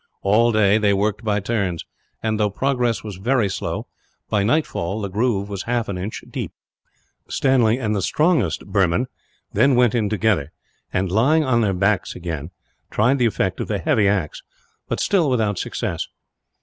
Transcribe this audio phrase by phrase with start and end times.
[0.23, 1.85] All day they worked by turns
[2.23, 3.85] and, though progress was very slow,
[4.31, 6.51] by nightfall the groove was half an inch deep.
[7.29, 9.05] Stanley and the strongest Burman
[9.53, 10.51] then went in together
[10.91, 12.49] and, lying on their backs again,
[12.89, 14.41] tried the effect of the heavy axe;
[14.89, 16.07] but still without success.